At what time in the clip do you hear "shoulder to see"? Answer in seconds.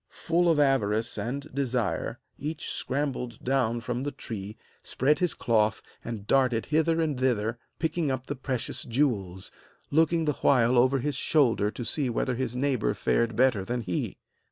11.15-12.09